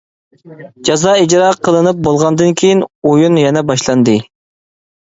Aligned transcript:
جازا 0.89 1.13
ئىجرا 1.25 1.51
قىلىنىپ 1.67 2.01
بولغاندىن 2.09 2.59
كېيىن، 2.63 2.83
ئويۇن 3.09 3.43
يەنە 3.45 3.69
باشلاندى. 3.71 4.23